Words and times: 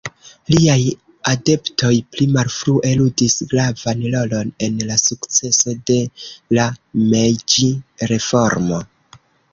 Liaj 0.51 0.77
adeptoj 1.31 1.91
pli 2.15 2.25
malfrue 2.37 2.93
ludis 3.01 3.37
gravan 3.53 4.01
rolon 4.15 4.49
en 4.69 4.81
la 4.89 4.97
sukceso 5.03 5.77
de 5.91 5.99
la 6.59 6.67
Mejĝi-reformo. 7.13 8.81